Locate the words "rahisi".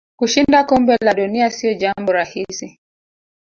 2.11-2.79